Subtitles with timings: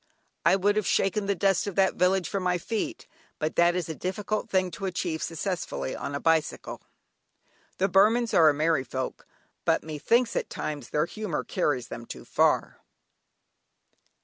[0.43, 3.05] I would have shaken the dust of that village from my feet,
[3.37, 6.81] but that is a difficult thing to achieve successfully on a bicycle.
[7.77, 9.27] The Burmans are a merry folk,
[9.63, 12.77] but methinks at times their humour carries them too far.